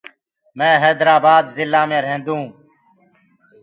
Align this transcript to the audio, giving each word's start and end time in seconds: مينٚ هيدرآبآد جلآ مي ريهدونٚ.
مينٚ 0.57 0.81
هيدرآبآد 0.83 1.43
جلآ 1.55 1.81
مي 1.89 1.97
ريهدونٚ. 2.03 2.47